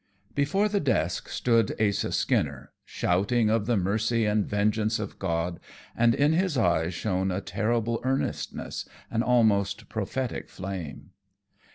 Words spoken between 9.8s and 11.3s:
prophetic flame.